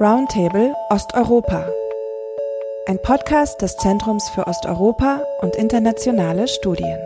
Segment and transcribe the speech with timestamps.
[0.00, 1.68] Roundtable Osteuropa.
[2.88, 6.98] Ein Podcast des Zentrums für Osteuropa und internationale Studien.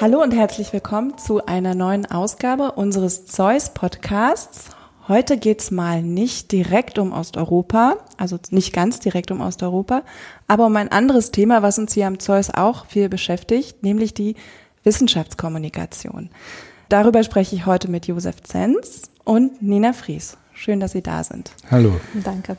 [0.00, 4.70] Hallo und herzlich willkommen zu einer neuen Ausgabe unseres Zeus Podcasts.
[5.06, 10.02] Heute geht's mal nicht direkt um Osteuropa, also nicht ganz direkt um Osteuropa,
[10.48, 14.34] aber um ein anderes Thema, was uns hier am Zeus auch viel beschäftigt, nämlich die
[14.82, 16.30] Wissenschaftskommunikation.
[16.88, 20.38] Darüber spreche ich heute mit Josef Zenz und Nina Fries.
[20.54, 21.50] Schön, dass Sie da sind.
[21.70, 22.00] Hallo.
[22.22, 22.56] Danke.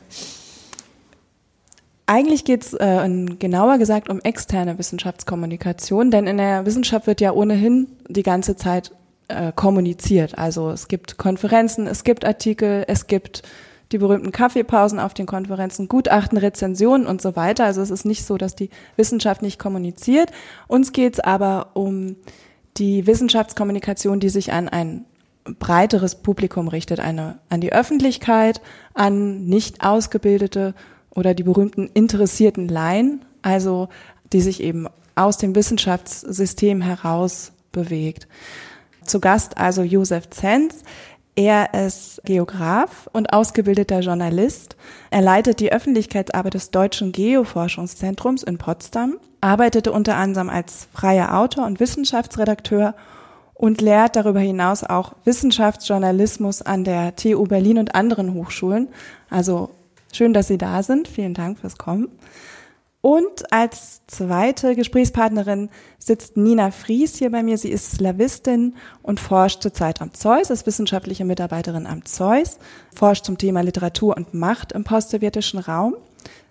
[2.06, 7.88] Eigentlich geht's äh, genauer gesagt um externe Wissenschaftskommunikation, denn in der Wissenschaft wird ja ohnehin
[8.08, 8.92] die ganze Zeit
[9.28, 10.38] äh, kommuniziert.
[10.38, 13.42] Also es gibt Konferenzen, es gibt Artikel, es gibt
[13.92, 17.64] die berühmten Kaffeepausen auf den Konferenzen, Gutachten, Rezensionen und so weiter.
[17.64, 20.30] Also es ist nicht so, dass die Wissenschaft nicht kommuniziert.
[20.66, 22.16] Uns geht es aber um
[22.76, 25.04] die Wissenschaftskommunikation, die sich an ein
[25.58, 28.60] breiteres Publikum richtet, eine, an die Öffentlichkeit,
[28.94, 30.74] an nicht ausgebildete
[31.10, 33.88] oder die berühmten interessierten Laien, also
[34.32, 38.26] die sich eben aus dem Wissenschaftssystem heraus bewegt.
[39.06, 40.82] Zu Gast also Josef Zenz.
[41.38, 44.74] Er ist Geograf und ausgebildeter Journalist.
[45.10, 51.66] Er leitet die Öffentlichkeitsarbeit des Deutschen Geoforschungszentrums in Potsdam, arbeitete unter anderem als freier Autor
[51.66, 52.94] und Wissenschaftsredakteur
[53.52, 58.88] und lehrt darüber hinaus auch Wissenschaftsjournalismus an der TU Berlin und anderen Hochschulen.
[59.28, 59.70] Also
[60.14, 61.06] schön, dass Sie da sind.
[61.06, 62.08] Vielen Dank fürs Kommen.
[63.06, 67.56] Und als zweite Gesprächspartnerin sitzt Nina Fries hier bei mir.
[67.56, 72.58] Sie ist Slawistin und forscht zurzeit am Zeus, ist wissenschaftliche Mitarbeiterin am Zeus,
[72.92, 75.94] forscht zum Thema Literatur und Macht im postsowjetischen Raum.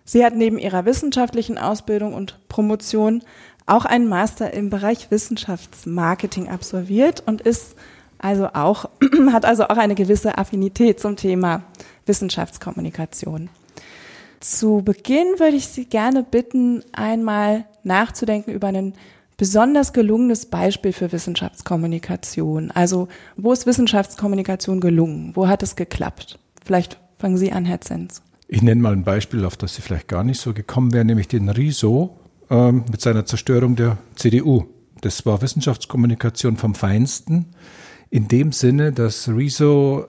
[0.06, 3.22] Sie hat neben ihrer wissenschaftlichen Ausbildung und Promotion
[3.66, 7.76] auch einen Master im Bereich Wissenschaftsmarketing absolviert und ist
[8.18, 8.90] also auch,
[9.34, 11.64] hat also auch eine gewisse Affinität zum Thema
[12.06, 13.50] Wissenschaftskommunikation.
[14.46, 18.94] Zu Beginn würde ich Sie gerne bitten, einmal nachzudenken über ein
[19.38, 22.70] besonders gelungenes Beispiel für Wissenschaftskommunikation.
[22.70, 23.08] Also,
[23.38, 25.32] wo ist Wissenschaftskommunikation gelungen?
[25.34, 26.38] Wo hat es geklappt?
[26.64, 28.22] Vielleicht fangen Sie an, Herr Zenz.
[28.48, 31.28] Ich nenne mal ein Beispiel, auf das Sie vielleicht gar nicht so gekommen wären, nämlich
[31.28, 32.16] den Riso
[32.52, 34.66] ähm, mit seiner Zerstörung der CDU.
[35.02, 37.48] Das war Wissenschaftskommunikation vom Feinsten.
[38.12, 40.06] In dem Sinne, dass Riso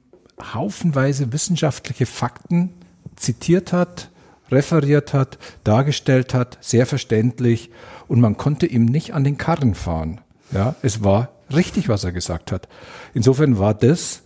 [0.52, 2.74] haufenweise wissenschaftliche Fakten
[3.16, 4.10] zitiert hat,
[4.50, 7.70] referiert hat, dargestellt hat, sehr verständlich
[8.08, 10.20] und man konnte ihm nicht an den Karren fahren.
[10.52, 12.68] Ja, es war richtig, was er gesagt hat.
[13.14, 14.22] Insofern war das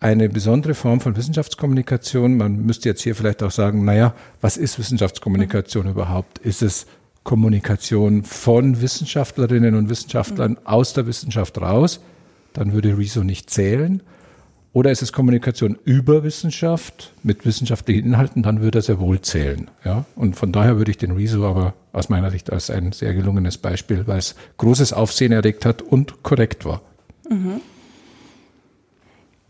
[0.00, 2.36] eine besondere Form von Wissenschaftskommunikation.
[2.36, 6.38] Man müsste jetzt hier vielleicht auch sagen, naja, was ist Wissenschaftskommunikation überhaupt?
[6.40, 6.86] Ist es
[7.22, 12.00] Kommunikation von Wissenschaftlerinnen und Wissenschaftlern aus der Wissenschaft raus?
[12.52, 14.02] Dann würde Rezo nicht zählen.
[14.74, 19.70] Oder ist es Kommunikation über Wissenschaft mit wissenschaftlichen Inhalten, dann würde er sehr wohl zählen.
[19.84, 20.04] Ja?
[20.16, 23.56] Und von daher würde ich den Rezo aber aus meiner Sicht als ein sehr gelungenes
[23.56, 26.82] Beispiel, weil es großes Aufsehen erregt hat und korrekt war.
[27.30, 27.60] Mhm.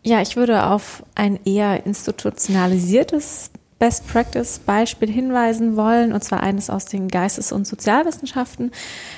[0.03, 6.69] Ja, ich würde auf ein eher institutionalisiertes Best Practice Beispiel hinweisen wollen, und zwar eines
[6.69, 8.73] aus den Geistes- und Sozialwissenschaften.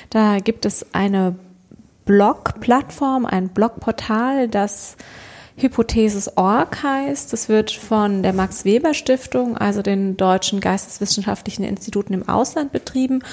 [0.09, 1.35] Da gibt es eine
[2.05, 4.95] Blog-Plattform, ein Blogportal, das
[5.57, 7.33] Hypothesis.org heißt.
[7.33, 13.23] Das wird von der Max Weber Stiftung, also den deutschen geisteswissenschaftlichen Instituten im Ausland betrieben.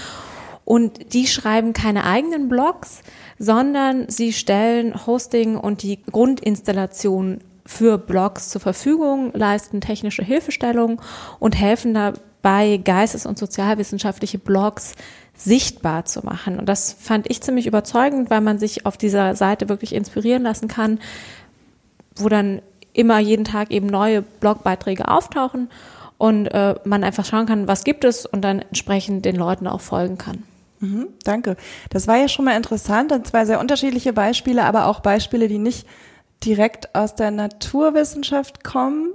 [0.64, 3.00] Und die schreiben keine eigenen Blogs,
[3.38, 11.00] sondern sie stellen Hosting und die Grundinstallation für Blogs zur Verfügung, leisten technische Hilfestellung
[11.38, 14.94] und helfen dabei, geistes- und sozialwissenschaftliche Blogs
[15.36, 16.58] sichtbar zu machen.
[16.58, 20.68] Und das fand ich ziemlich überzeugend, weil man sich auf dieser Seite wirklich inspirieren lassen
[20.68, 21.00] kann,
[22.16, 22.62] wo dann
[22.92, 25.68] immer jeden Tag eben neue Blogbeiträge auftauchen
[26.16, 29.80] und äh, man einfach schauen kann, was gibt es und dann entsprechend den Leuten auch
[29.80, 30.44] folgen kann.
[30.80, 31.56] Mhm, danke.
[31.90, 33.12] Das war ja schon mal interessant.
[33.12, 35.86] Und zwei sehr unterschiedliche Beispiele, aber auch Beispiele, die nicht
[36.44, 39.10] direkt aus der Naturwissenschaft kommen.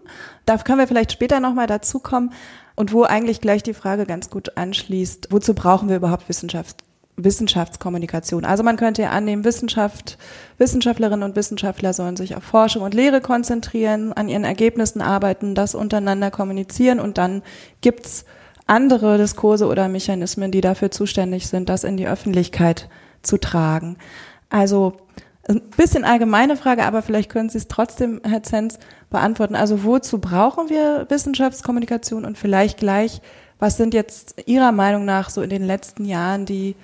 [0.45, 2.34] Da können wir vielleicht später nochmal dazu kommen.
[2.75, 6.78] Und wo eigentlich gleich die Frage ganz gut anschließt, wozu brauchen wir überhaupt Wissenschaft,
[7.24, 8.45] Wissenschaftskommunikation.
[8.45, 10.18] Also man könnte ja annehmen, Wissenschaft,
[10.57, 15.75] Wissenschaftlerinnen und Wissenschaftler sollen sich auf Forschung und Lehre konzentrieren, an ihren Ergebnissen arbeiten, das
[15.75, 17.42] untereinander kommunizieren und dann
[17.81, 18.25] gibt's
[18.68, 22.89] andere Diskurse oder Mechanismen, die dafür zuständig sind, das in die Öffentlichkeit
[23.24, 23.98] zu tragen.
[24.50, 24.98] Also
[25.50, 28.77] Ein bisschen allgemeine Frage, aber vielleicht können Sie es trotzdem, Herr Zenz,
[29.10, 29.56] beantworten.
[29.56, 33.19] Also wozu brauchen wir Wissenschaftskommunikation und vielleicht gleich,
[33.57, 36.75] was sind jetzt Ihrer Meinung nach so in den letzten Jahren die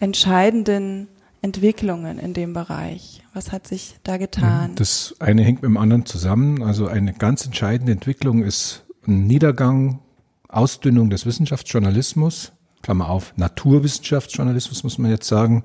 [0.00, 1.08] entscheidenden
[1.42, 3.22] Entwicklungen in dem Bereich?
[3.32, 4.74] Was hat sich da getan?
[4.74, 6.62] Das eine hängt mit dem anderen zusammen.
[6.62, 10.00] Also eine ganz entscheidende Entwicklung ist ein Niedergang,
[10.48, 12.52] Ausdünnung des Wissenschaftsjournalismus,
[12.82, 15.64] Klammer auf, Naturwissenschaftsjournalismus muss man jetzt sagen.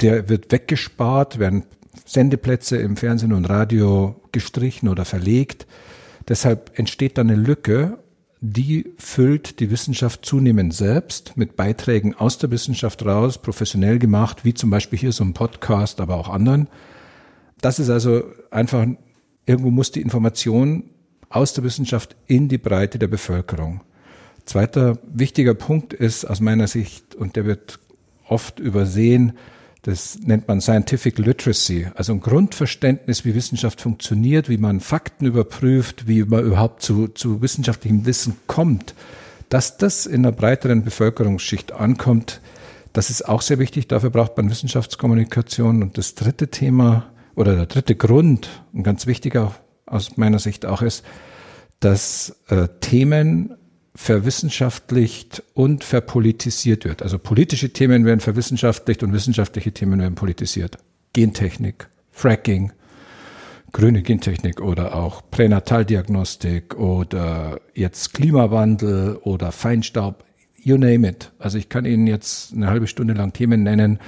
[0.00, 1.64] Der wird weggespart, werden
[2.04, 5.66] Sendeplätze im Fernsehen und Radio gestrichen oder verlegt.
[6.28, 7.98] Deshalb entsteht dann eine Lücke
[8.46, 14.52] die füllt die Wissenschaft zunehmend selbst mit Beiträgen aus der Wissenschaft raus, professionell gemacht, wie
[14.52, 16.68] zum Beispiel hier so ein Podcast, aber auch anderen.
[17.62, 18.86] Das ist also einfach,
[19.46, 20.90] irgendwo muss die Information
[21.30, 23.80] aus der Wissenschaft in die Breite der Bevölkerung.
[24.44, 27.78] Zweiter wichtiger Punkt ist aus meiner Sicht, und der wird
[28.28, 29.38] oft übersehen,
[29.84, 36.08] das nennt man Scientific Literacy, also ein Grundverständnis, wie Wissenschaft funktioniert, wie man Fakten überprüft,
[36.08, 38.94] wie man überhaupt zu, zu wissenschaftlichem Wissen kommt.
[39.50, 42.40] Dass das in einer breiteren Bevölkerungsschicht ankommt,
[42.94, 43.86] das ist auch sehr wichtig.
[43.86, 45.82] Dafür braucht man Wissenschaftskommunikation.
[45.82, 49.54] Und das dritte Thema oder der dritte Grund, ein ganz wichtiger
[49.84, 51.04] aus meiner Sicht auch ist,
[51.80, 53.54] dass äh, Themen
[53.94, 57.02] verwissenschaftlicht und verpolitisiert wird.
[57.02, 60.78] Also politische Themen werden verwissenschaftlicht und wissenschaftliche Themen werden politisiert.
[61.12, 62.72] Gentechnik, Fracking,
[63.72, 70.24] grüne Gentechnik oder auch Pränataldiagnostik oder jetzt Klimawandel oder Feinstaub,
[70.62, 71.30] you name it.
[71.38, 74.00] Also ich kann Ihnen jetzt eine halbe Stunde lang Themen nennen,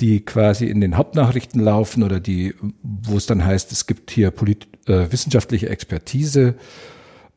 [0.00, 4.30] die quasi in den Hauptnachrichten laufen oder die, wo es dann heißt, es gibt hier
[4.30, 6.54] polit äh, wissenschaftliche Expertise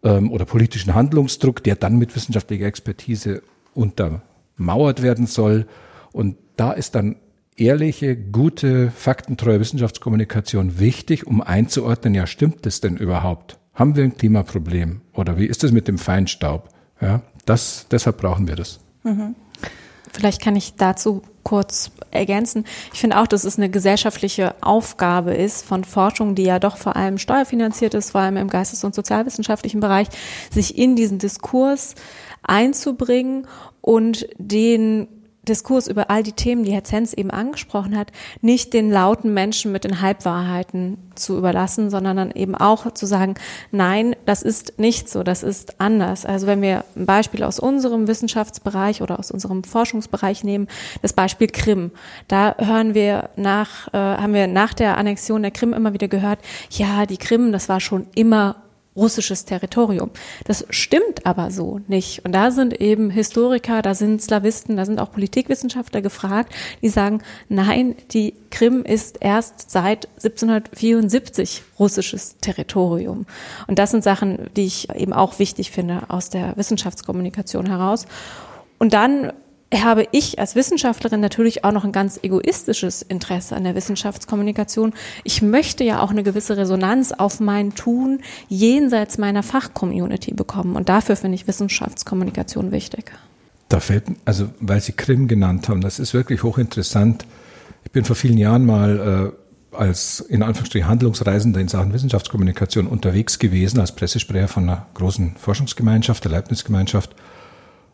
[0.03, 3.41] ähm, oder politischen Handlungsdruck, der dann mit wissenschaftlicher Expertise
[3.73, 5.65] untermauert werden soll.
[6.11, 7.15] Und da ist dann
[7.55, 13.59] ehrliche, gute, faktentreue Wissenschaftskommunikation wichtig, um einzuordnen, ja, stimmt das denn überhaupt?
[13.73, 15.01] Haben wir ein Klimaproblem?
[15.13, 16.69] Oder wie ist es mit dem Feinstaub?
[17.01, 18.79] Ja, das, deshalb brauchen wir das.
[19.03, 19.35] Mhm.
[20.11, 22.65] Vielleicht kann ich dazu kurz ergänzen.
[22.93, 26.95] Ich finde auch, dass es eine gesellschaftliche Aufgabe ist von Forschung, die ja doch vor
[26.95, 30.07] allem steuerfinanziert ist, vor allem im geistes- und sozialwissenschaftlichen Bereich,
[30.51, 31.95] sich in diesen Diskurs
[32.43, 33.47] einzubringen
[33.81, 35.07] und den
[35.47, 38.11] Diskurs über all die Themen, die Herr Zenz eben angesprochen hat,
[38.41, 43.35] nicht den lauten Menschen mit den Halbwahrheiten zu überlassen, sondern dann eben auch zu sagen,
[43.71, 46.25] nein, das ist nicht so, das ist anders.
[46.25, 50.67] Also wenn wir ein Beispiel aus unserem Wissenschaftsbereich oder aus unserem Forschungsbereich nehmen,
[51.01, 51.91] das Beispiel Krim.
[52.27, 56.39] Da hören wir nach, äh, haben wir nach der Annexion der Krim immer wieder gehört,
[56.71, 58.55] ja, die Krim, das war schon immer
[58.95, 60.11] russisches Territorium.
[60.45, 62.23] Das stimmt aber so nicht.
[62.25, 67.21] Und da sind eben Historiker, da sind Slawisten, da sind auch Politikwissenschaftler gefragt, die sagen,
[67.49, 73.25] nein, die Krim ist erst seit 1774 russisches Territorium.
[73.67, 78.05] Und das sind Sachen, die ich eben auch wichtig finde aus der Wissenschaftskommunikation heraus.
[78.77, 79.33] Und dann
[79.81, 84.93] habe ich als Wissenschaftlerin natürlich auch noch ein ganz egoistisches Interesse an der Wissenschaftskommunikation.
[85.23, 90.75] Ich möchte ja auch eine gewisse Resonanz auf mein Tun jenseits meiner Fachcommunity bekommen.
[90.75, 93.11] Und dafür finde ich Wissenschaftskommunikation wichtig.
[93.69, 97.25] Da fällt, also weil Sie Krim genannt haben, das ist wirklich hochinteressant.
[97.85, 103.39] Ich bin vor vielen Jahren mal äh, als in Anführungsstrichen Handlungsreisender in Sachen Wissenschaftskommunikation unterwegs
[103.39, 107.15] gewesen, als Pressesprecher von einer großen Forschungsgemeinschaft, der Leibniz-Gemeinschaft.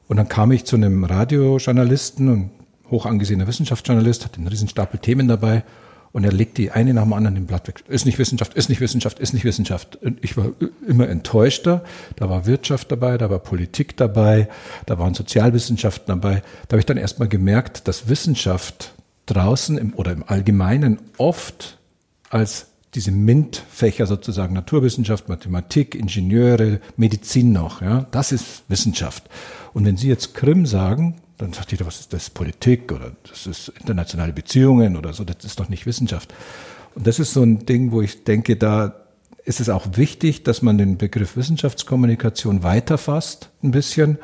[0.09, 2.49] Und dann kam ich zu einem Radiojournalisten und
[2.89, 5.63] hoch angesehener Wissenschaftsjournalist, hat einen riesen Stapel Themen dabei
[6.11, 7.83] und er legt die eine nach dem anderen im Blatt weg.
[7.87, 9.97] Ist nicht Wissenschaft, ist nicht Wissenschaft, ist nicht Wissenschaft.
[9.97, 10.47] Und ich war
[10.87, 11.83] immer enttäuschter.
[12.15, 14.49] Da war Wirtschaft dabei, da war Politik dabei,
[14.87, 16.41] da waren Sozialwissenschaften dabei.
[16.67, 18.93] Da habe ich dann erstmal gemerkt, dass Wissenschaft
[19.27, 21.77] draußen im, oder im Allgemeinen oft
[22.31, 29.29] als diese MINT-Fächer sozusagen, Naturwissenschaft, Mathematik, Ingenieure, Medizin noch, ja, das ist Wissenschaft.
[29.73, 32.29] Und wenn Sie jetzt Krim sagen, dann sagt jeder, was ist das?
[32.29, 36.33] Politik oder das ist internationale Beziehungen oder so, das ist doch nicht Wissenschaft.
[36.95, 38.95] Und das ist so ein Ding, wo ich denke, da
[39.45, 44.17] ist es auch wichtig, dass man den Begriff Wissenschaftskommunikation weiterfasst ein bisschen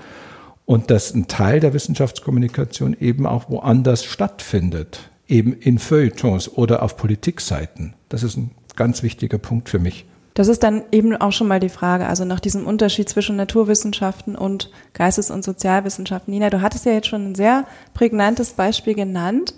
[0.65, 6.97] und dass ein Teil der Wissenschaftskommunikation eben auch woanders stattfindet, eben in Feuilletons oder auf
[6.97, 7.93] Politikseiten.
[8.09, 10.05] Das ist ein ganz wichtiger Punkt für mich.
[10.35, 14.35] Das ist dann eben auch schon mal die Frage, also nach diesem Unterschied zwischen Naturwissenschaften
[14.35, 16.33] und Geistes- und Sozialwissenschaften.
[16.33, 17.63] Nina, du hattest ja jetzt schon ein sehr
[17.93, 19.53] prägnantes Beispiel genannt.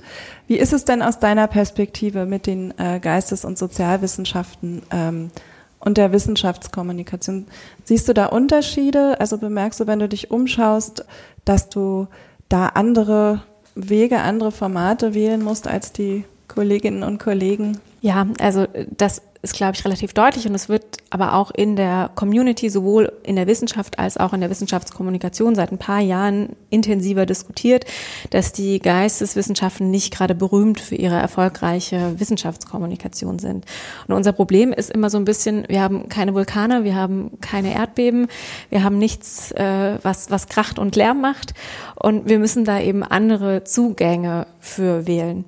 [0.46, 5.32] Wie ist es denn aus deiner Perspektive mit den äh, Geistes- und Sozialwissenschaften ähm,
[5.80, 7.48] und der Wissenschaftskommunikation?
[7.84, 9.20] Siehst du da Unterschiede?
[9.20, 11.06] Also bemerkst du, wenn du dich umschaust,
[11.44, 12.06] dass du
[12.50, 13.42] da andere
[13.78, 17.78] Wege, andere Formate wählen musst als die Kolleginnen und Kollegen?
[18.02, 18.66] Ja, also
[18.96, 23.14] das ist, glaube ich, relativ deutlich und es wird aber auch in der Community, sowohl
[23.24, 27.86] in der Wissenschaft als auch in der Wissenschaftskommunikation seit ein paar Jahren intensiver diskutiert,
[28.32, 33.66] dass die Geisteswissenschaften nicht gerade berühmt für ihre erfolgreiche Wissenschaftskommunikation sind.
[34.08, 37.74] Und unser Problem ist immer so ein bisschen, wir haben keine Vulkane, wir haben keine
[37.74, 38.28] Erdbeben,
[38.70, 41.54] wir haben nichts, äh, was, was kracht und Lärm macht
[41.96, 45.46] und wir müssen da eben andere Zugänge für wählen.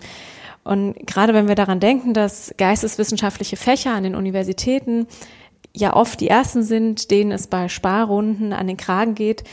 [0.63, 5.07] Und gerade wenn wir daran denken, dass geisteswissenschaftliche Fächer an den Universitäten
[5.75, 9.43] ja oft die ersten sind, denen es bei Sparrunden an den Kragen geht,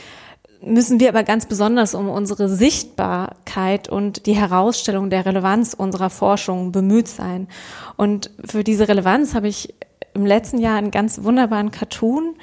[0.61, 6.71] müssen wir aber ganz besonders um unsere Sichtbarkeit und die Herausstellung der Relevanz unserer Forschung
[6.71, 7.47] bemüht sein.
[7.95, 9.73] Und für diese Relevanz habe ich
[10.13, 12.35] im letzten Jahr einen ganz wunderbaren Cartoon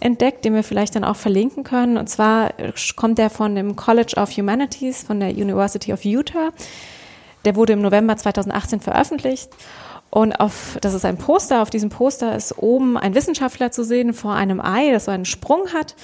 [0.00, 1.96] entdeckt, den wir vielleicht dann auch verlinken können.
[1.96, 2.52] Und zwar
[2.96, 6.50] kommt der von dem College of Humanities von der University of Utah.
[7.44, 9.50] Der wurde im November 2018 veröffentlicht.
[10.10, 11.62] Und auf, das ist ein Poster.
[11.62, 15.24] Auf diesem Poster ist oben ein Wissenschaftler zu sehen vor einem Ei, das so einen
[15.24, 15.96] Sprung hat.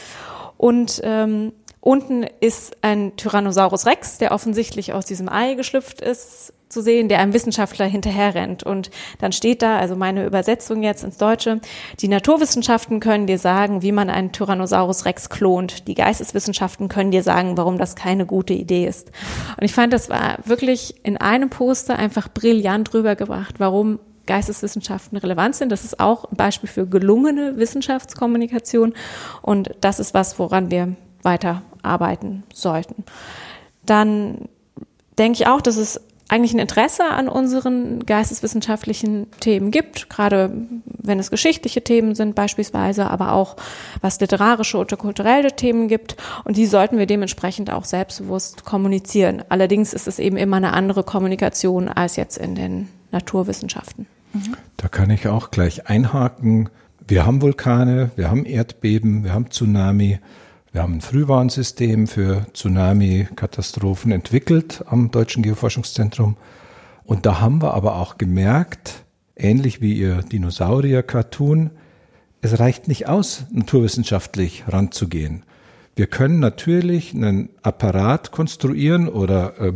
[0.56, 6.80] Und ähm, unten ist ein Tyrannosaurus Rex, der offensichtlich aus diesem Ei geschlüpft ist zu
[6.82, 8.62] sehen, der einem Wissenschaftler hinterherrennt.
[8.62, 11.60] Und dann steht da, also meine Übersetzung jetzt ins Deutsche,
[12.00, 15.88] die Naturwissenschaften können dir sagen, wie man einen Tyrannosaurus Rex klont.
[15.88, 19.10] Die Geisteswissenschaften können dir sagen, warum das keine gute Idee ist.
[19.58, 25.56] Und ich fand, das war wirklich in einem Poster einfach brillant rübergebracht, warum Geisteswissenschaften relevant
[25.56, 25.72] sind.
[25.72, 28.94] Das ist auch ein Beispiel für gelungene Wissenschaftskommunikation.
[29.42, 33.04] Und das ist was, woran wir weiter arbeiten sollten.
[33.84, 34.48] Dann
[35.18, 40.52] denke ich auch, dass es eigentlich ein Interesse an unseren geisteswissenschaftlichen Themen gibt, gerade
[40.86, 43.56] wenn es geschichtliche Themen sind beispielsweise, aber auch
[44.00, 46.16] was literarische oder kulturelle Themen gibt.
[46.44, 49.42] Und die sollten wir dementsprechend auch selbstbewusst kommunizieren.
[49.48, 54.06] Allerdings ist es eben immer eine andere Kommunikation als jetzt in den Naturwissenschaften.
[54.76, 56.68] Da kann ich auch gleich einhaken.
[57.06, 60.20] Wir haben Vulkane, wir haben Erdbeben, wir haben Tsunami.
[60.72, 66.36] Wir haben ein Frühwarnsystem für Tsunami-Katastrophen entwickelt am Deutschen Geoforschungszentrum.
[67.02, 71.70] Und da haben wir aber auch gemerkt, ähnlich wie Ihr Dinosaurier-Cartoon,
[72.40, 75.42] es reicht nicht aus, naturwissenschaftlich ranzugehen.
[75.96, 79.72] Wir können natürlich einen Apparat konstruieren oder äh,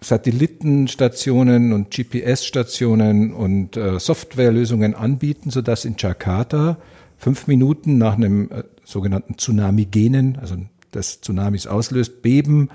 [0.00, 6.78] Satellitenstationen und GPS-Stationen und äh, Softwarelösungen anbieten, sodass in Jakarta
[7.16, 10.56] fünf Minuten nach einem äh, sogenannten Tsunami-Genen, also
[10.92, 12.70] das Tsunamis auslöst, Beben,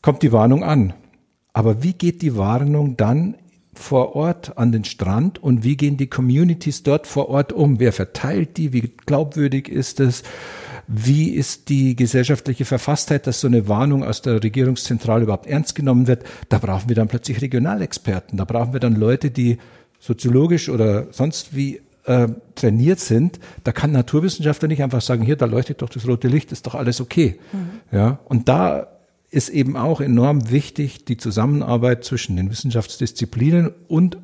[0.00, 0.94] kommt die Warnung an.
[1.52, 3.36] Aber wie geht die Warnung dann
[3.72, 7.78] vor Ort an den Strand und wie gehen die Communities dort vor Ort um?
[7.78, 8.72] Wer verteilt die?
[8.72, 10.24] Wie glaubwürdig ist es?
[10.88, 16.08] Wie ist die gesellschaftliche Verfasstheit, dass so eine Warnung aus der Regierungszentrale überhaupt ernst genommen
[16.08, 16.24] wird?
[16.48, 18.36] Da brauchen wir dann plötzlich Regionalexperten.
[18.36, 19.58] Da brauchen wir dann Leute, die
[20.00, 25.46] soziologisch oder sonst wie äh, trainiert sind, da kann Naturwissenschaftler nicht einfach sagen, hier, da
[25.46, 27.38] leuchtet doch das rote Licht, ist doch alles okay.
[27.52, 27.96] Mhm.
[27.96, 28.88] Ja, und da
[29.30, 34.18] ist eben auch enorm wichtig die Zusammenarbeit zwischen den Wissenschaftsdisziplinen und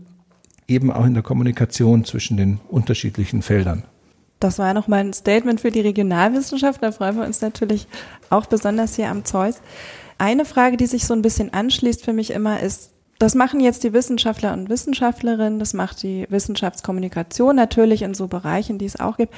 [0.66, 3.84] eben auch in der Kommunikation zwischen den unterschiedlichen Feldern.
[4.38, 6.82] Das war nochmal ein Statement für die Regionalwissenschaft.
[6.82, 7.88] Da freuen wir uns natürlich
[8.30, 9.60] auch besonders hier am Zeus.
[10.18, 13.84] Eine Frage, die sich so ein bisschen anschließt für mich immer, ist, das machen jetzt
[13.84, 19.16] die Wissenschaftler und Wissenschaftlerinnen, das macht die Wissenschaftskommunikation natürlich in so Bereichen, die es auch
[19.16, 19.34] gibt.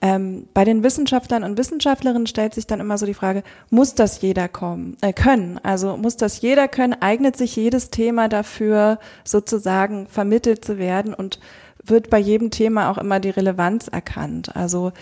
[0.00, 4.20] Ähm, bei den Wissenschaftlern und Wissenschaftlerinnen stellt sich dann immer so die Frage, muss das
[4.20, 5.58] jeder kommen, äh, können?
[5.64, 6.94] Also muss das jeder können?
[7.00, 11.40] Eignet sich jedes Thema dafür, sozusagen vermittelt zu werden und
[11.84, 14.54] wird bei jedem Thema auch immer die Relevanz erkannt?
[14.54, 14.92] Also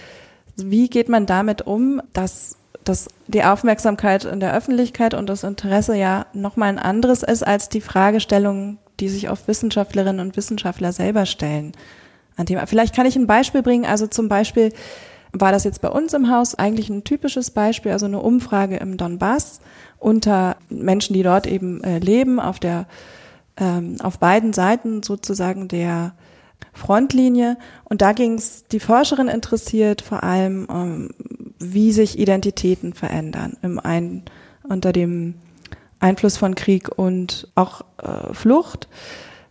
[0.56, 2.56] wie geht man damit um, dass
[2.88, 7.68] dass die Aufmerksamkeit in der Öffentlichkeit und das Interesse ja nochmal ein anderes ist als
[7.68, 11.72] die Fragestellungen, die sich oft Wissenschaftlerinnen und Wissenschaftler selber stellen.
[12.36, 13.86] An dem, vielleicht kann ich ein Beispiel bringen.
[13.86, 14.72] Also zum Beispiel
[15.32, 18.96] war das jetzt bei uns im Haus eigentlich ein typisches Beispiel, also eine Umfrage im
[18.96, 19.60] Donbass
[19.98, 22.86] unter Menschen, die dort eben äh, leben, auf der
[23.56, 26.12] ähm, auf beiden Seiten sozusagen der
[26.72, 27.56] Frontlinie.
[27.84, 31.10] Und da ging es die Forscherin interessiert vor allem, um,
[31.58, 34.22] wie sich Identitäten verändern im Ein
[34.68, 35.34] unter dem
[36.00, 38.88] Einfluss von Krieg und auch äh, Flucht.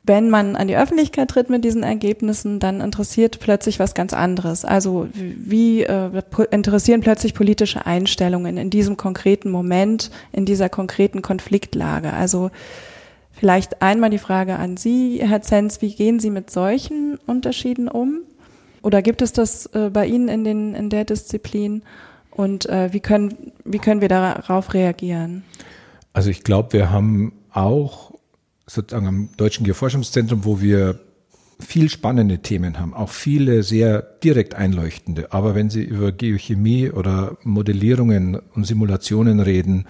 [0.04, 4.64] Wenn man an die Öffentlichkeit tritt mit diesen Ergebnissen, dann interessiert plötzlich was ganz anderes.
[4.64, 6.22] Also wie äh,
[6.52, 12.14] interessieren plötzlich politische Einstellungen in diesem konkreten Moment, in dieser konkreten Konfliktlage.
[12.14, 12.52] Also
[13.38, 18.22] Vielleicht einmal die Frage an Sie, Herr Zenz, wie gehen Sie mit solchen Unterschieden um?
[18.86, 21.82] Oder gibt es das äh, bei Ihnen in, den, in der Disziplin?
[22.30, 25.44] Und äh, wie, können, wie können wir darauf reagieren?
[26.14, 28.12] Also ich glaube, wir haben auch
[28.68, 31.00] sozusagen am Deutschen Geoforschungszentrum, wo wir
[31.60, 35.34] viel spannende Themen haben, auch viele sehr direkt einleuchtende.
[35.34, 39.88] Aber wenn Sie über Geochemie oder Modellierungen und Simulationen reden,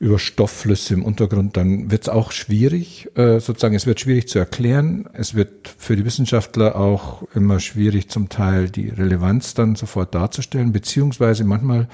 [0.00, 4.38] über Stoffflüsse im Untergrund, dann wird es auch schwierig, äh, sozusagen, es wird schwierig zu
[4.38, 5.08] erklären.
[5.12, 10.72] Es wird für die Wissenschaftler auch immer schwierig, zum Teil die Relevanz dann sofort darzustellen,
[10.72, 11.86] beziehungsweise manchmal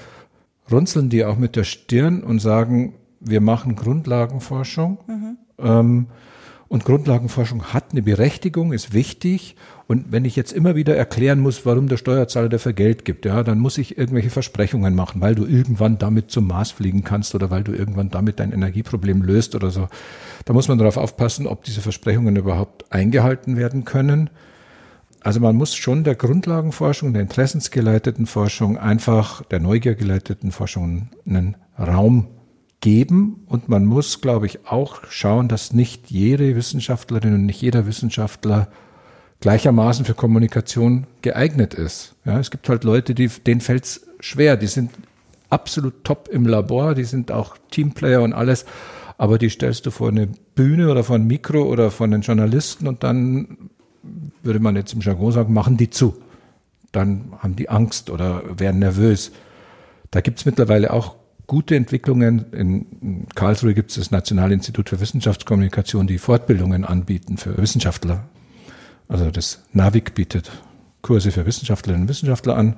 [0.71, 4.99] runzeln die auch mit der Stirn und sagen, wir machen Grundlagenforschung.
[5.05, 5.37] Mhm.
[5.59, 6.07] Ähm,
[6.69, 9.55] und Grundlagenforschung hat eine Berechtigung, ist wichtig.
[9.87, 13.41] Und wenn ich jetzt immer wieder erklären muss, warum der Steuerzahler dafür Geld gibt, ja,
[13.43, 17.49] dann muss ich irgendwelche Versprechungen machen, weil du irgendwann damit zum Mars fliegen kannst oder
[17.49, 19.87] weil du irgendwann damit dein Energieproblem löst oder so.
[20.43, 24.29] Da muss man darauf aufpassen, ob diese Versprechungen überhaupt eingehalten werden können.
[25.21, 32.27] Also man muss schon der Grundlagenforschung, der interessensgeleiteten Forschung, einfach der neugiergeleiteten Forschung einen Raum
[32.81, 37.87] geben und man muss, glaube ich, auch schauen, dass nicht jede Wissenschaftlerin und nicht jeder
[37.87, 38.67] Wissenschaftler
[39.41, 42.15] gleichermaßen für Kommunikation geeignet ist.
[42.25, 44.91] Ja, es gibt halt Leute, die, denen fällt es schwer, die sind
[45.49, 48.65] absolut top im Labor, die sind auch Teamplayer und alles,
[49.17, 52.87] aber die stellst du vor eine Bühne oder vor ein Mikro oder vor einen Journalisten
[52.87, 53.69] und dann
[54.43, 56.15] würde man jetzt im Jargon sagen, machen die zu.
[56.91, 59.31] Dann haben die Angst oder werden nervös.
[60.11, 61.15] Da gibt es mittlerweile auch
[61.45, 62.45] gute Entwicklungen.
[62.53, 68.23] In Karlsruhe gibt es das Nationale Institut für Wissenschaftskommunikation, die Fortbildungen anbieten für Wissenschaftler.
[69.07, 70.51] Also das NAVIC bietet
[71.01, 72.77] Kurse für Wissenschaftlerinnen und Wissenschaftler an.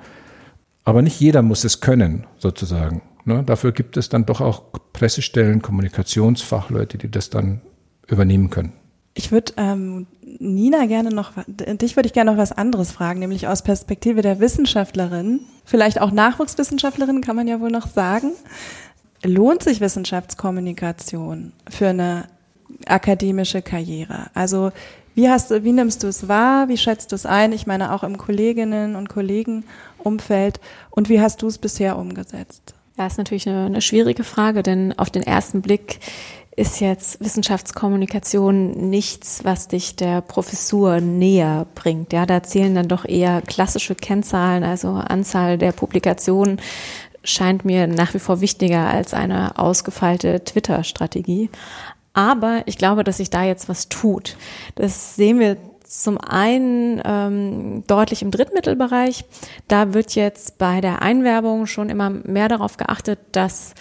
[0.84, 3.02] Aber nicht jeder muss es können, sozusagen.
[3.26, 3.44] Ne?
[3.44, 7.62] Dafür gibt es dann doch auch Pressestellen, Kommunikationsfachleute, die das dann
[8.08, 8.74] übernehmen können.
[9.14, 10.08] Ich würde ähm,
[10.40, 14.40] Nina gerne noch, dich würde ich gerne noch was anderes fragen, nämlich aus Perspektive der
[14.40, 18.32] Wissenschaftlerin, vielleicht auch Nachwuchswissenschaftlerin, kann man ja wohl noch sagen.
[19.24, 22.26] Lohnt sich Wissenschaftskommunikation für eine
[22.86, 24.28] akademische Karriere?
[24.34, 24.72] Also
[25.20, 26.70] wie hast wie nimmst du es wahr?
[26.70, 27.52] Wie schätzt du es ein?
[27.52, 30.62] Ich meine auch im Kolleginnen- und Kollegenumfeld.
[30.92, 32.74] Und wie hast du es bisher umgesetzt?
[32.98, 36.00] Ja, ist natürlich eine, eine schwierige Frage, denn auf den ersten Blick
[36.56, 42.14] ist jetzt Wissenschaftskommunikation nichts, was dich der Professur näher bringt.
[42.14, 46.62] Ja, da zählen dann doch eher klassische Kennzahlen, also Anzahl der Publikationen
[47.26, 51.50] scheint mir nach wie vor wichtiger als eine ausgefeilte Twitter-Strategie.
[52.14, 54.36] Aber ich glaube, dass sich da jetzt was tut.
[54.76, 59.26] Das sehen wir zum einen ähm, deutlich im Drittmittelbereich.
[59.68, 63.74] Da wird jetzt bei der Einwerbung schon immer mehr darauf geachtet, dass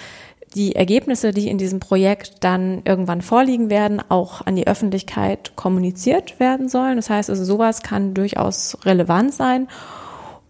[0.54, 6.40] die Ergebnisse, die in diesem Projekt dann irgendwann vorliegen werden, auch an die Öffentlichkeit kommuniziert
[6.40, 6.96] werden sollen.
[6.96, 9.68] Das heißt also, sowas kann durchaus relevant sein.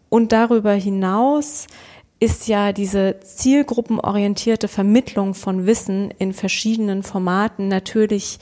[0.08, 1.66] Und darüber hinaus
[2.20, 8.38] ist ja diese zielgruppenorientierte Vermittlung von Wissen in verschiedenen Formaten natürlich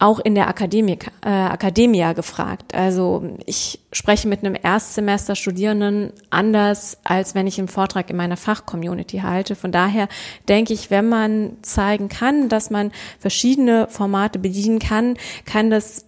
[0.00, 2.74] auch in der Akademik, äh, Akademia gefragt.
[2.74, 9.18] Also ich spreche mit einem Erstsemester-Studierenden anders, als wenn ich einen Vortrag in meiner Fachcommunity
[9.18, 9.54] halte.
[9.54, 10.08] Von daher
[10.48, 16.06] denke ich, wenn man zeigen kann, dass man verschiedene Formate bedienen kann, kann das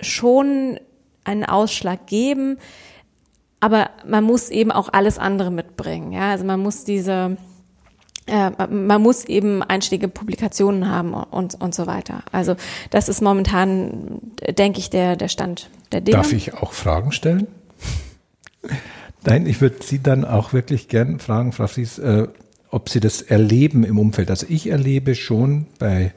[0.00, 0.80] schon
[1.22, 2.58] einen Ausschlag geben.
[3.60, 6.12] Aber man muss eben auch alles andere mitbringen.
[6.12, 7.36] Ja, also man muss diese
[8.26, 12.22] äh, man muss eben einschlägige Publikationen haben und, und so weiter.
[12.32, 12.56] Also
[12.90, 14.20] das ist momentan,
[14.56, 16.18] denke ich, der, der Stand der Dinge.
[16.18, 17.48] Darf ich auch Fragen stellen?
[19.24, 22.28] Nein, ich würde Sie dann auch wirklich gern fragen, Frau Fries, äh,
[22.70, 24.30] ob Sie das erleben im Umfeld.
[24.30, 26.12] Also ich erlebe schon bei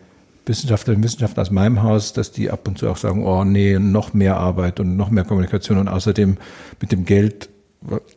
[0.46, 3.80] Wissenschaftlerinnen und Wissenschaftlern aus meinem Haus, dass die ab und zu auch sagen, oh nee,
[3.80, 6.38] noch mehr Arbeit und noch mehr Kommunikation und außerdem
[6.82, 7.50] mit dem Geld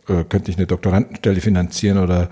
[0.09, 2.29] äh, könnte ich eine Doktorandenstelle finanzieren oder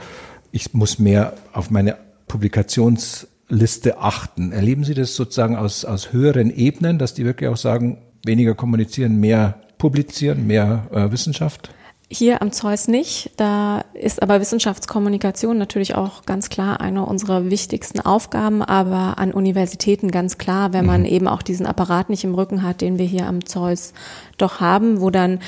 [0.53, 1.97] ich muss mehr auf meine
[2.29, 4.53] Publikationsliste achten.
[4.53, 9.21] Erleben Sie das sozusagen aus, aus höheren Ebenen, dass die wirklich auch sagen, weniger kommunizieren,
[9.21, 11.71] mehr publizieren, mehr äh, Wissenschaft?
[12.11, 13.31] Hier am Zeus nicht.
[13.37, 20.11] Da ist aber Wissenschaftskommunikation natürlich auch ganz klar eine unserer wichtigsten Aufgaben, aber an Universitäten
[20.11, 21.07] ganz klar, wenn man mhm.
[21.07, 23.95] eben auch diesen Apparat nicht im Rücken hat, den wir hier am Zeus
[24.37, 25.41] doch haben, wo dann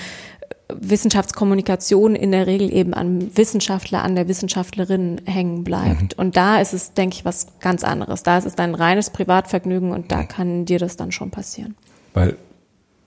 [0.69, 6.17] Wissenschaftskommunikation in der Regel eben an Wissenschaftler, an der Wissenschaftlerin hängen bleibt.
[6.17, 6.25] Mhm.
[6.25, 8.23] Und da ist es, denke ich, was ganz anderes.
[8.23, 10.29] Da ist es ein reines Privatvergnügen und da mhm.
[10.29, 11.77] kann dir das dann schon passieren.
[12.15, 12.37] Weil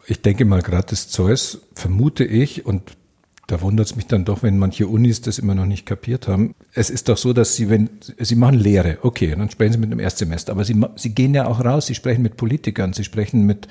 [0.07, 2.93] ich denke mal, gerade das Zeus vermute ich und
[3.49, 6.53] da wundert es mich dann doch, wenn manche Unis das immer noch nicht kapiert haben.
[6.73, 9.91] Es ist doch so, dass sie, wenn sie machen Lehre, okay, dann sprechen sie mit
[9.91, 13.45] dem Erstsemester, aber sie, sie gehen ja auch raus, sie sprechen mit Politikern, sie sprechen
[13.47, 13.67] mit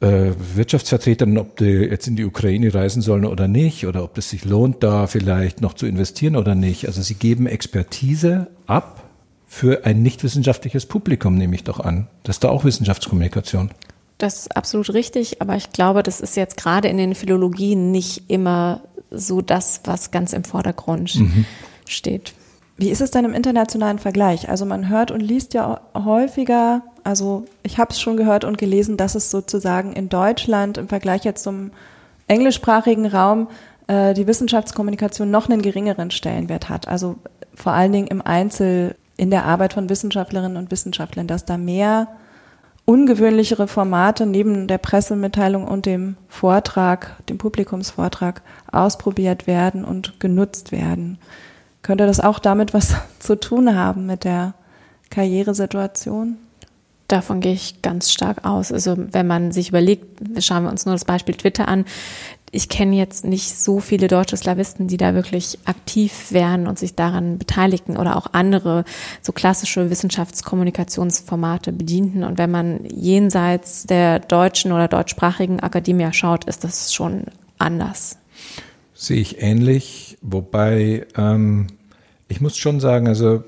[0.00, 4.30] äh, Wirtschaftsvertretern, ob die jetzt in die Ukraine reisen sollen oder nicht, oder ob es
[4.30, 6.86] sich lohnt, da vielleicht noch zu investieren oder nicht.
[6.86, 9.04] Also sie geben Expertise ab
[9.46, 12.08] für ein nicht wissenschaftliches Publikum, nehme ich doch an.
[12.24, 13.70] Das ist da auch Wissenschaftskommunikation.
[14.18, 18.24] Das ist absolut richtig, aber ich glaube, das ist jetzt gerade in den Philologien nicht
[18.28, 21.44] immer so das, was ganz im Vordergrund mhm.
[21.86, 22.34] steht.
[22.76, 24.48] Wie ist es denn im internationalen Vergleich?
[24.48, 28.96] Also man hört und liest ja häufiger, also ich habe es schon gehört und gelesen,
[28.96, 31.70] dass es sozusagen in Deutschland im Vergleich jetzt zum
[32.28, 33.48] englischsprachigen Raum
[33.88, 36.86] äh, die Wissenschaftskommunikation noch einen geringeren Stellenwert hat.
[36.86, 37.16] Also
[37.54, 42.08] vor allen Dingen im Einzel, in der Arbeit von Wissenschaftlerinnen und Wissenschaftlern, dass da mehr
[42.88, 48.40] ungewöhnlichere Formate neben der Pressemitteilung und dem Vortrag, dem Publikumsvortrag
[48.72, 51.18] ausprobiert werden und genutzt werden.
[51.82, 54.54] Könnte das auch damit was zu tun haben mit der
[55.10, 56.38] Karrieresituation?
[57.08, 58.72] Davon gehe ich ganz stark aus.
[58.72, 61.84] Also wenn man sich überlegt, schauen wir uns nur das Beispiel Twitter an.
[62.50, 66.94] Ich kenne jetzt nicht so viele deutsche Slawisten, die da wirklich aktiv wären und sich
[66.94, 68.84] daran beteiligten oder auch andere
[69.20, 72.24] so klassische Wissenschaftskommunikationsformate bedienten.
[72.24, 77.24] Und wenn man jenseits der deutschen oder deutschsprachigen Akademie schaut, ist das schon
[77.58, 78.18] anders.
[78.94, 81.68] Sehe ich ähnlich, wobei ähm,
[82.28, 83.44] ich muss schon sagen, also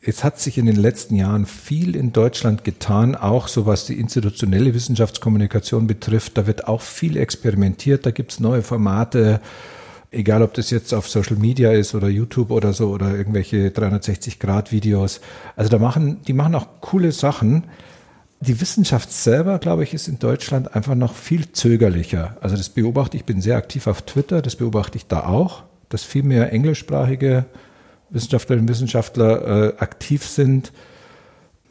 [0.00, 3.98] es hat sich in den letzten Jahren viel in Deutschland getan, auch so was die
[3.98, 6.38] institutionelle Wissenschaftskommunikation betrifft.
[6.38, 9.40] Da wird auch viel experimentiert, da gibt es neue Formate,
[10.10, 15.20] egal ob das jetzt auf Social Media ist oder YouTube oder so oder irgendwelche 360-Grad-Videos.
[15.56, 17.64] Also da machen, die machen auch coole Sachen
[18.40, 22.36] die Wissenschaft selber, glaube ich, ist in Deutschland einfach noch viel zögerlicher.
[22.40, 26.04] Also das beobachte ich, bin sehr aktiv auf Twitter, das beobachte ich da auch, dass
[26.04, 27.46] viel mehr englischsprachige
[28.10, 30.72] Wissenschaftlerinnen und Wissenschaftler äh, aktiv sind.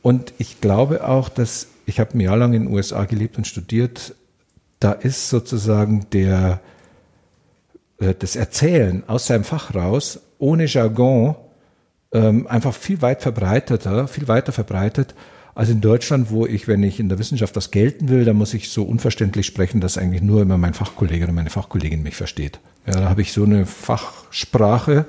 [0.01, 3.47] Und ich glaube auch, dass, ich habe ein Jahr lang in den USA gelebt und
[3.47, 4.15] studiert,
[4.79, 6.61] da ist sozusagen der,
[7.99, 11.35] äh, das Erzählen aus seinem Fach raus, ohne Jargon,
[12.13, 15.13] ähm, einfach viel weit verbreiteter, viel weiter verbreitet
[15.57, 18.53] also in Deutschland, wo ich, wenn ich in der Wissenschaft was gelten will, dann muss
[18.53, 22.59] ich so unverständlich sprechen, dass eigentlich nur immer mein Fachkollege oder meine Fachkollegin mich versteht.
[22.85, 25.07] Ja, da habe ich so eine Fachsprache.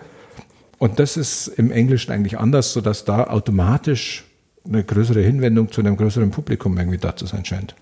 [0.78, 4.24] Und das ist im Englischen eigentlich anders, sodass da automatisch
[4.64, 7.74] eine größere Hinwendung zu einem größeren Publikum irgendwie da zu sein scheint.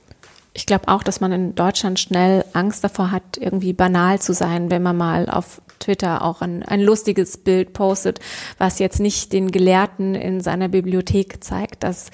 [0.54, 4.70] Ich glaube auch, dass man in Deutschland schnell Angst davor hat, irgendwie banal zu sein,
[4.70, 8.20] wenn man mal auf Twitter auch ein, ein lustiges Bild postet,
[8.56, 11.84] was jetzt nicht den Gelehrten in seiner Bibliothek zeigt.
[11.84, 12.10] Das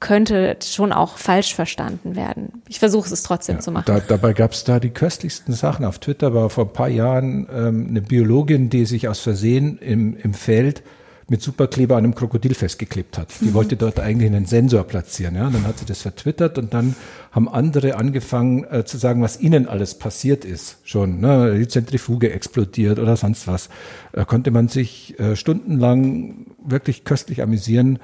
[0.00, 2.62] könnte schon auch falsch verstanden werden.
[2.68, 3.84] Ich versuche es trotzdem ja, zu machen.
[3.86, 5.84] Da, dabei gab es da die köstlichsten Sachen.
[5.84, 10.16] Auf Twitter war vor ein paar Jahren ähm, eine Biologin, die sich aus Versehen im,
[10.16, 10.82] im Feld
[11.28, 13.28] mit Superkleber an einem Krokodil festgeklebt hat.
[13.40, 13.54] Die mhm.
[13.54, 15.36] wollte dort eigentlich einen Sensor platzieren.
[15.36, 15.48] Ja?
[15.48, 16.94] Dann hat sie das vertwittert und dann
[17.32, 20.78] haben andere angefangen äh, zu sagen, was ihnen alles passiert ist.
[20.84, 21.56] Schon, ne?
[21.58, 23.70] die Zentrifuge explodiert oder sonst was.
[24.12, 28.00] Da konnte man sich äh, stundenlang wirklich köstlich amüsieren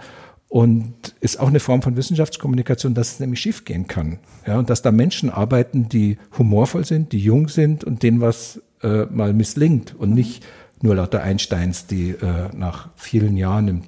[0.51, 4.19] und ist auch eine Form von Wissenschaftskommunikation, dass es nämlich schiefgehen kann.
[4.47, 8.61] Ja, und dass da Menschen arbeiten, die humorvoll sind, die jung sind und denen was
[8.83, 10.45] äh, mal misslingt und nicht
[10.83, 13.83] nur lauter Einsteins, die äh, nach vielen Jahren im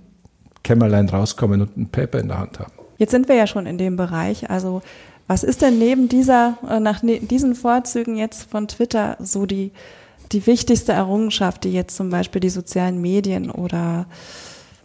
[0.63, 2.73] Kämmerlein rauskommen und ein Paper in der Hand haben.
[2.97, 4.49] Jetzt sind wir ja schon in dem Bereich.
[4.49, 4.83] Also
[5.27, 9.73] was ist denn neben dieser, äh, nach ne, diesen Vorzügen jetzt von Twitter so die,
[10.31, 14.07] die wichtigste Errungenschaft, die jetzt zum Beispiel die sozialen Medien oder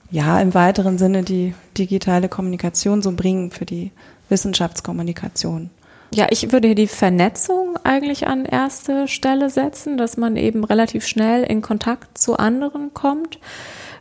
[0.10, 3.92] ja, im weiteren Sinne die digitale Kommunikation so bringen für die
[4.30, 5.70] Wissenschaftskommunikation.
[6.14, 11.06] Ja, ich würde hier die Vernetzung eigentlich an erste Stelle setzen, dass man eben relativ
[11.06, 13.40] schnell in Kontakt zu anderen kommt,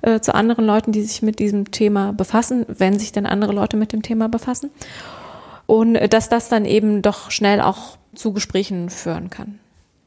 [0.03, 3.77] äh, zu anderen Leuten, die sich mit diesem Thema befassen, wenn sich denn andere Leute
[3.77, 4.71] mit dem Thema befassen.
[5.67, 9.59] Und äh, dass das dann eben doch schnell auch zu Gesprächen führen kann.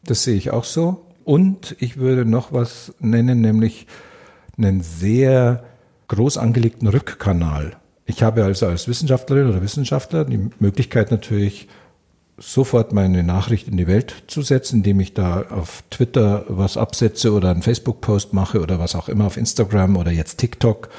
[0.03, 1.01] Das sehe ich auch so.
[1.25, 3.87] Und ich würde noch was nennen, nämlich
[4.57, 5.63] einen sehr
[6.09, 7.77] groß angelegten Rückkanal.
[8.05, 11.67] Ich habe also als Wissenschaftlerin oder Wissenschaftler die Möglichkeit natürlich
[12.37, 17.33] sofort meine Nachricht in die Welt zu setzen, indem ich da auf Twitter was absetze
[17.33, 20.89] oder einen Facebook-Post mache oder was auch immer auf Instagram oder jetzt TikTok.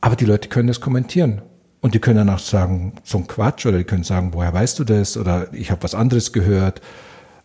[0.00, 1.42] Aber die Leute können das kommentieren.
[1.80, 4.78] Und die können dann auch sagen, so ein Quatsch oder die können sagen, woher weißt
[4.78, 6.82] du das oder ich habe was anderes gehört.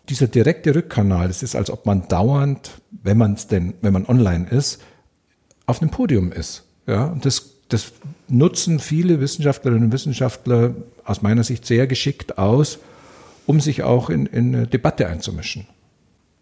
[0.10, 4.06] Dieser direkte Rückkanal, das ist, als ob man dauernd, wenn man es denn, wenn man
[4.06, 4.82] online ist,
[5.65, 6.64] auf einem Podium ist.
[6.88, 7.91] Ja, das, das
[8.28, 12.80] nutzen viele Wissenschaftlerinnen und Wissenschaftler aus meiner Sicht sehr geschickt aus,
[13.45, 15.67] um sich auch in, in eine Debatte einzumischen.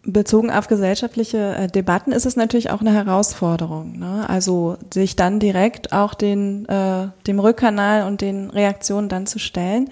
[0.06, 3.98] Bezogen auf gesellschaftliche äh, Debatten ist es natürlich auch eine Herausforderung.
[3.98, 4.28] Ne?
[4.28, 9.88] Also sich dann direkt auch den, äh, dem Rückkanal und den Reaktionen dann zu stellen.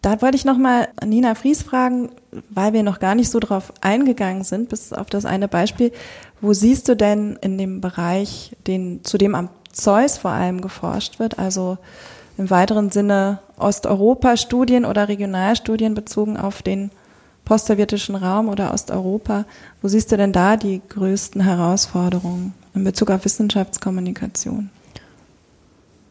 [0.00, 2.10] Da wollte ich nochmal Nina Fries fragen,
[2.50, 5.92] weil wir noch gar nicht so drauf eingegangen sind, bis auf das eine Beispiel.
[6.40, 11.18] Wo siehst du denn in dem Bereich, den, zu dem am Zeus vor allem geforscht
[11.18, 11.78] wird, also
[12.38, 16.90] im weiteren Sinne Osteuropa-Studien oder Regionalstudien bezogen auf den
[17.44, 19.44] postsowjetischen Raum oder Osteuropa.
[19.80, 24.70] Wo siehst du denn da die größten Herausforderungen in Bezug auf Wissenschaftskommunikation?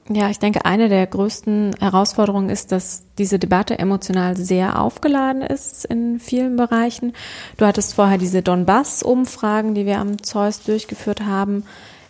[0.10, 5.86] Ja, ich denke, eine der größten Herausforderungen ist, dass diese Debatte emotional sehr aufgeladen ist
[5.86, 7.14] in vielen Bereichen.
[7.58, 11.64] Du hattest vorher diese Donbass-Umfragen, die wir am Zeus durchgeführt haben,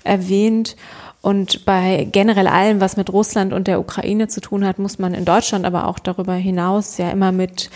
[0.03, 0.75] erwähnt.
[1.21, 5.13] Und bei generell allem, was mit Russland und der Ukraine zu tun hat, muss man
[5.13, 7.69] in Deutschland, aber auch darüber hinaus ja immer mit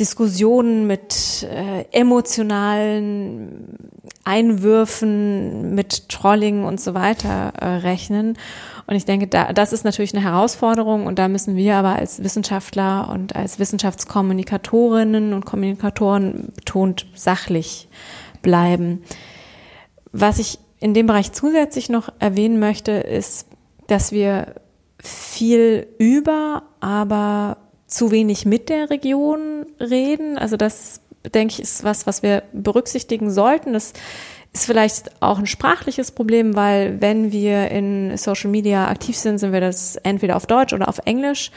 [0.00, 3.78] Diskussionen, mit äh, emotionalen
[4.24, 8.36] Einwürfen, mit Trolling und so weiter äh, rechnen.
[8.86, 12.24] Und ich denke, da, das ist natürlich eine Herausforderung und da müssen wir aber als
[12.24, 17.88] Wissenschaftler und als Wissenschaftskommunikatorinnen und Kommunikatoren betont sachlich
[18.42, 19.04] bleiben.
[20.12, 23.46] Was ich in dem Bereich zusätzlich noch erwähnen möchte, ist,
[23.86, 24.56] dass wir
[25.02, 30.36] viel über, aber zu wenig mit der Region reden.
[30.36, 31.00] Also das,
[31.34, 33.72] denke ich, ist was, was wir berücksichtigen sollten.
[33.72, 33.94] Das
[34.52, 39.54] ist vielleicht auch ein sprachliches Problem, weil wenn wir in Social Media aktiv sind, sind
[39.54, 41.50] wir das entweder auf Deutsch oder auf Englisch.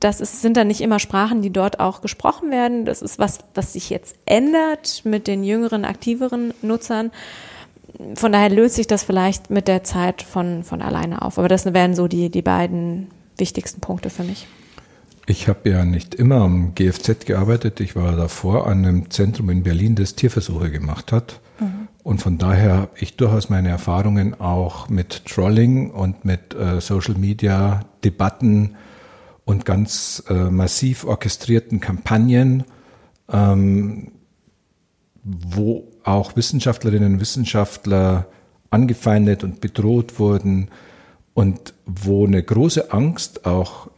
[0.00, 2.86] Das ist, sind dann nicht immer Sprachen, die dort auch gesprochen werden.
[2.86, 7.10] Das ist was, was sich jetzt ändert mit den jüngeren, aktiveren Nutzern
[8.14, 11.38] von daher löst sich das vielleicht mit der Zeit von, von alleine auf.
[11.38, 14.46] Aber das wären so die, die beiden wichtigsten Punkte für mich.
[15.26, 17.80] Ich habe ja nicht immer am GFZ gearbeitet.
[17.80, 21.40] Ich war davor an einem Zentrum in Berlin, das Tierversuche gemacht hat.
[21.58, 21.88] Mhm.
[22.04, 27.14] Und von daher habe ich durchaus meine Erfahrungen auch mit Trolling und mit äh, Social
[27.14, 28.76] Media Debatten
[29.44, 32.64] und ganz äh, massiv orchestrierten Kampagnen,
[33.32, 34.12] ähm,
[35.26, 38.26] wo auch Wissenschaftlerinnen und Wissenschaftler
[38.70, 40.68] angefeindet und bedroht wurden
[41.34, 43.90] und wo eine große Angst auch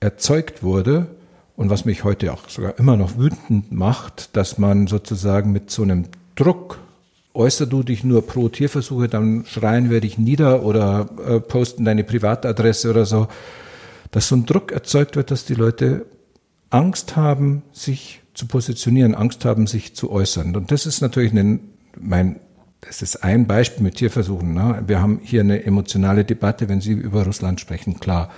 [0.00, 1.08] erzeugt wurde
[1.56, 5.82] und was mich heute auch sogar immer noch wütend macht, dass man sozusagen mit so
[5.82, 6.78] einem Druck
[7.34, 12.04] äußer du dich nur pro Tierversuche, dann schreien wir dich nieder oder äh, posten deine
[12.04, 13.28] Privatadresse oder so,
[14.10, 16.06] dass so ein Druck erzeugt wird, dass die Leute
[16.70, 20.56] Angst haben, sich zu positionieren, Angst haben, sich zu äußern.
[20.56, 21.60] Und das ist natürlich ein,
[21.98, 22.40] mein,
[22.80, 24.54] das ist ein Beispiel mit Tierversuchen.
[24.54, 24.82] Ne?
[24.86, 28.30] Wir haben hier eine emotionale Debatte, wenn Sie über Russland sprechen, klar.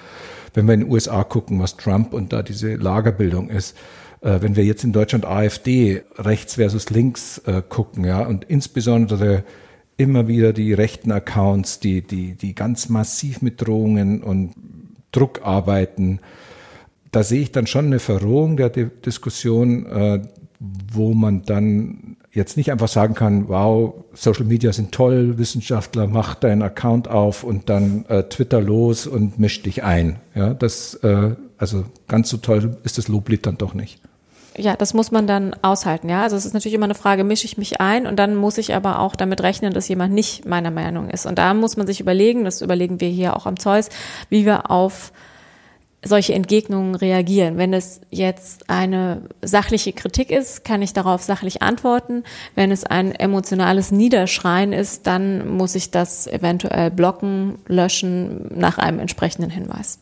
[0.53, 3.77] Wenn wir in den USA gucken, was Trump und da diese Lagerbildung ist,
[4.21, 9.45] äh, wenn wir jetzt in Deutschland AfD rechts versus links äh, gucken, ja, und insbesondere
[9.97, 14.55] immer wieder die rechten Accounts, die, die, die ganz massiv mit Drohungen und
[15.13, 16.21] Druck arbeiten,
[17.15, 20.23] da sehe ich dann schon eine Verrohung der Diskussion, äh,
[20.93, 26.35] wo man dann jetzt nicht einfach sagen kann, wow, Social Media sind toll, Wissenschaftler, mach
[26.35, 30.17] deinen Account auf und dann äh, Twitter los und misch dich ein.
[30.35, 34.01] Ja, das, äh, also ganz so toll ist das Loblied dann doch nicht.
[34.57, 36.23] Ja, das muss man dann aushalten, ja.
[36.23, 38.75] Also es ist natürlich immer eine Frage, mische ich mich ein und dann muss ich
[38.75, 41.27] aber auch damit rechnen, dass jemand nicht meiner Meinung ist.
[41.27, 43.89] Und da muss man sich überlegen, das überlegen wir hier auch am Zeus,
[44.31, 45.13] wie wir auf
[46.05, 47.57] solche Entgegnungen reagieren.
[47.57, 52.25] Wenn es jetzt eine sachliche Kritik ist, kann ich darauf sachlich antworten.
[52.55, 58.99] Wenn es ein emotionales Niederschreien ist, dann muss ich das eventuell blocken, löschen nach einem
[58.99, 59.99] entsprechenden Hinweis.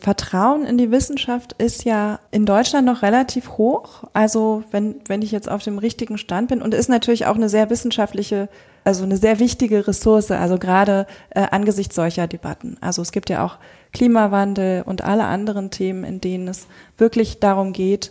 [0.00, 4.04] Vertrauen in die Wissenschaft ist ja in Deutschland noch relativ hoch.
[4.14, 7.50] Also wenn, wenn ich jetzt auf dem richtigen Stand bin und ist natürlich auch eine
[7.50, 8.48] sehr wissenschaftliche,
[8.84, 12.78] also eine sehr wichtige Ressource, also gerade äh, angesichts solcher Debatten.
[12.80, 13.58] Also es gibt ja auch
[13.92, 16.66] Klimawandel und alle anderen Themen, in denen es
[16.96, 18.10] wirklich darum geht,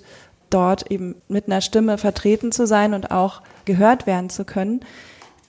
[0.52, 4.82] dort eben mit einer Stimme vertreten zu sein und auch gehört werden zu können.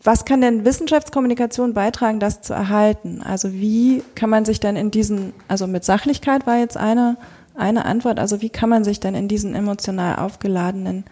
[0.04, 3.22] Was kann denn Wissenschaftskommunikation beitragen, das zu erhalten?
[3.22, 7.16] Also wie kann man sich denn in diesen, also mit Sachlichkeit war jetzt eine,
[7.54, 11.04] eine Antwort, also wie kann man sich denn in diesen emotional aufgeladenen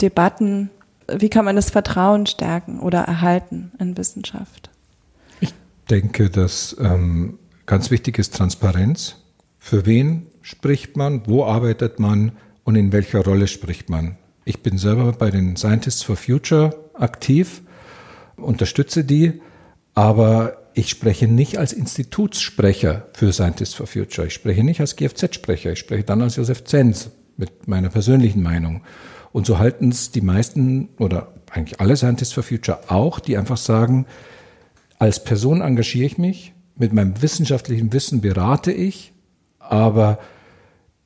[0.00, 0.70] Debatten,
[1.08, 4.70] wie kann man das Vertrauen stärken oder erhalten in Wissenschaft?
[5.40, 5.52] Ich
[5.88, 9.16] denke, dass ähm, Ganz wichtig ist Transparenz.
[9.58, 14.16] Für wen spricht man, wo arbeitet man und in welcher Rolle spricht man.
[14.44, 17.62] Ich bin selber bei den Scientists for Future aktiv,
[18.36, 19.40] unterstütze die,
[19.94, 24.26] aber ich spreche nicht als Institutssprecher für Scientists for Future.
[24.26, 25.72] Ich spreche nicht als GFZ-Sprecher.
[25.72, 28.82] Ich spreche dann als Josef Zenz mit meiner persönlichen Meinung.
[29.32, 33.56] Und so halten es die meisten oder eigentlich alle Scientists for Future auch, die einfach
[33.56, 34.06] sagen,
[34.98, 39.14] als Person engagiere ich mich, mit meinem wissenschaftlichen Wissen berate ich,
[39.58, 40.18] aber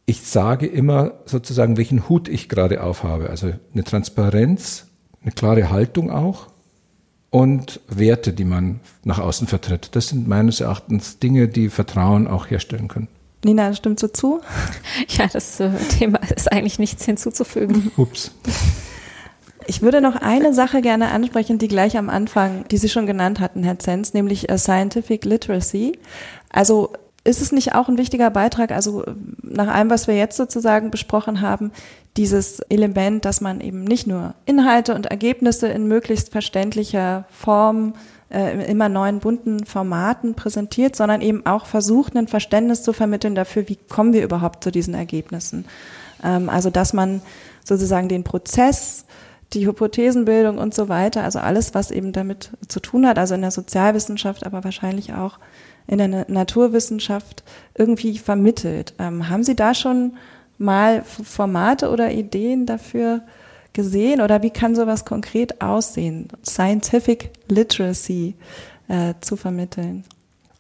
[0.04, 3.30] ich sage immer sozusagen, welchen Hut ich gerade aufhabe.
[3.30, 4.88] Also eine Transparenz,
[5.22, 6.48] eine klare Haltung auch
[7.30, 9.90] und Werte, die man nach außen vertritt.
[9.92, 13.08] Das sind meines Erachtens Dinge, die Vertrauen auch herstellen können.
[13.44, 14.40] Nina, stimmst du zu?
[15.08, 17.90] Ja, das äh, Thema ist eigentlich nichts hinzuzufügen.
[17.96, 18.32] Ups.
[19.66, 23.40] Ich würde noch eine Sache gerne ansprechen, die gleich am Anfang, die Sie schon genannt
[23.40, 25.98] hatten, Herr Zenz, nämlich uh, Scientific Literacy.
[26.50, 26.92] Also
[27.24, 29.04] ist es nicht auch ein wichtiger Beitrag, also
[29.42, 31.70] nach allem, was wir jetzt sozusagen besprochen haben,
[32.16, 37.94] dieses Element, dass man eben nicht nur Inhalte und Ergebnisse in möglichst verständlicher Form
[38.30, 43.68] äh, immer neuen bunten Formaten präsentiert, sondern eben auch versucht, ein Verständnis zu vermitteln dafür,
[43.68, 45.64] wie kommen wir überhaupt zu diesen Ergebnissen.
[46.22, 47.22] Ähm, also dass man
[47.64, 49.04] sozusagen den Prozess,
[49.52, 53.40] die Hypothesenbildung und so weiter, also alles, was eben damit zu tun hat, also in
[53.40, 55.38] der Sozialwissenschaft, aber wahrscheinlich auch
[55.86, 57.42] in der Naturwissenschaft
[57.74, 58.94] irgendwie vermittelt.
[58.98, 60.12] Ähm, haben Sie da schon
[60.60, 63.22] mal Formate oder Ideen dafür
[63.72, 68.34] gesehen oder wie kann sowas konkret aussehen, Scientific Literacy
[68.88, 70.04] äh, zu vermitteln?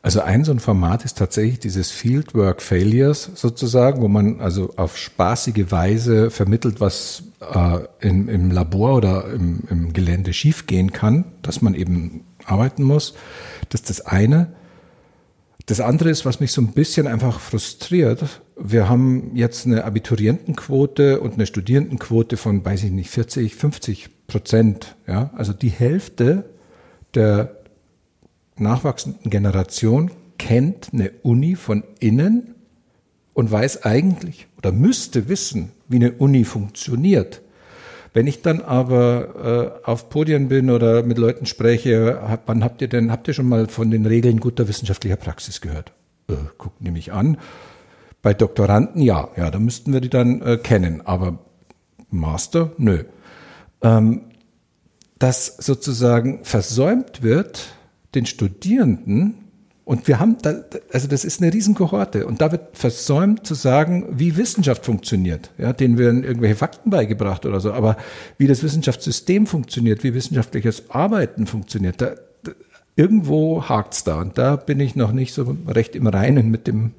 [0.02, 4.96] Also ein so ein Format ist tatsächlich dieses Fieldwork Failures sozusagen, wo man also auf
[4.96, 11.60] spaßige Weise vermittelt, was äh, im, im Labor oder im, im Gelände schiefgehen kann, dass
[11.60, 13.12] man eben arbeiten muss.
[13.68, 14.54] Das ist das eine.
[15.66, 18.40] Das andere ist, was mich so ein bisschen einfach frustriert.
[18.58, 24.96] Wir haben jetzt eine Abiturientenquote und eine Studierendenquote von, weiß ich nicht, 40, 50 Prozent.
[25.06, 26.50] Ja, also die Hälfte
[27.14, 27.56] der
[28.56, 32.54] nachwachsenden Generation kennt eine Uni von innen
[33.34, 37.42] und weiß eigentlich oder müsste wissen, wie eine Uni funktioniert.
[38.12, 42.82] Wenn ich dann aber äh, auf Podien bin oder mit Leuten spreche, hab, wann habt
[42.82, 45.92] ihr denn, habt ihr schon mal von den Regeln guter wissenschaftlicher Praxis gehört?
[46.28, 47.38] Äh, guckt nämlich an.
[48.22, 51.38] Bei Doktoranden ja, ja, da müssten wir die dann äh, kennen, aber
[52.10, 53.04] Master, nö.
[53.82, 54.22] Ähm,
[55.18, 57.74] dass sozusagen versäumt wird,
[58.14, 59.34] den Studierenden
[59.90, 60.54] und wir haben, da,
[60.92, 65.50] also das ist eine Riesenkohorte und da wird versäumt zu sagen, wie Wissenschaft funktioniert.
[65.58, 67.96] Ja, denen werden irgendwelche Fakten beigebracht oder so, aber
[68.38, 72.12] wie das Wissenschaftssystem funktioniert, wie wissenschaftliches Arbeiten funktioniert, da,
[72.44, 72.52] da
[72.94, 76.92] irgendwo hakt's da und da bin ich noch nicht so recht im Reinen mit dem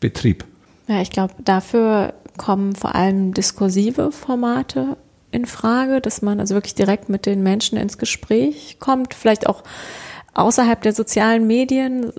[0.00, 0.46] Betrieb.
[0.88, 4.96] Ja, ich glaube, dafür kommen vor allem diskursive Formate
[5.30, 9.62] in Frage, dass man also wirklich direkt mit den Menschen ins Gespräch kommt, vielleicht auch
[10.34, 12.12] außerhalb der sozialen Medien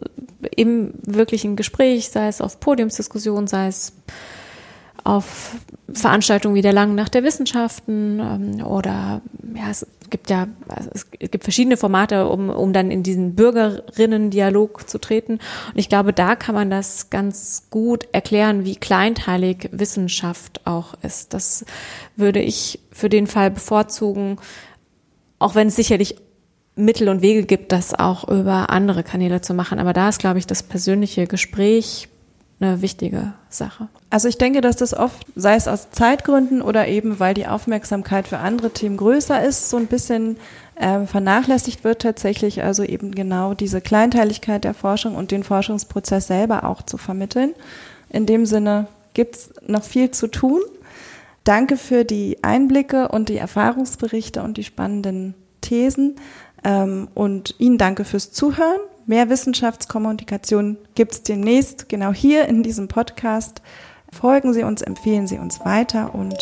[0.55, 3.93] im wirklichen Gespräch, sei es auf Podiumsdiskussionen, sei es
[5.03, 5.55] auf
[5.91, 9.21] Veranstaltungen wie der Langen Nacht der Wissenschaften ähm, oder
[9.55, 14.89] ja, es gibt ja, also es gibt verschiedene Formate, um, um dann in diesen Bürgerinnen-Dialog
[14.89, 15.33] zu treten.
[15.33, 21.33] Und ich glaube, da kann man das ganz gut erklären, wie kleinteilig Wissenschaft auch ist.
[21.33, 21.65] Das
[22.15, 24.37] würde ich für den Fall bevorzugen,
[25.39, 26.17] auch wenn es sicherlich
[26.75, 29.79] Mittel und Wege gibt, das auch über andere Kanäle zu machen.
[29.79, 32.07] Aber da ist, glaube ich, das persönliche Gespräch
[32.61, 33.87] eine wichtige Sache.
[34.09, 38.27] Also ich denke, dass das oft, sei es aus Zeitgründen oder eben weil die Aufmerksamkeit
[38.27, 40.37] für andere Themen größer ist, so ein bisschen
[40.75, 46.63] äh, vernachlässigt wird tatsächlich, also eben genau diese Kleinteiligkeit der Forschung und den Forschungsprozess selber
[46.63, 47.53] auch zu vermitteln.
[48.09, 50.61] In dem Sinne gibt es noch viel zu tun.
[51.43, 56.15] Danke für die Einblicke und die Erfahrungsberichte und die spannenden Thesen.
[56.63, 58.79] Ähm, und Ihnen danke fürs Zuhören.
[59.05, 63.61] Mehr Wissenschaftskommunikation gibt es demnächst genau hier in diesem Podcast.
[64.11, 66.35] Folgen Sie uns, empfehlen Sie uns weiter und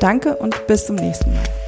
[0.00, 1.63] danke und bis zum nächsten Mal.